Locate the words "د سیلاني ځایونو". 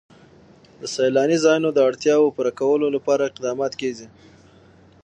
0.79-1.69